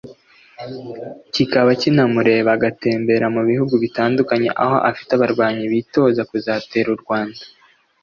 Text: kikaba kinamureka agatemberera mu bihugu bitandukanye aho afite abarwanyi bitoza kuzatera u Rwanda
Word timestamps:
kikaba 1.33 1.69
kinamureka 1.81 2.49
agatemberera 2.57 3.27
mu 3.35 3.41
bihugu 3.49 3.73
bitandukanye 3.83 4.49
aho 4.63 4.75
afite 4.89 5.11
abarwanyi 5.13 5.63
bitoza 5.73 6.21
kuzatera 6.29 6.87
u 6.95 6.99
Rwanda 7.03 7.41